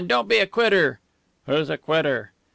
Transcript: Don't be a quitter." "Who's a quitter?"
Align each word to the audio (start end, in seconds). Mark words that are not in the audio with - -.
Don't 0.07 0.27
be 0.27 0.39
a 0.39 0.47
quitter." 0.47 0.99
"Who's 1.45 1.69
a 1.69 1.77
quitter?" 1.77 2.31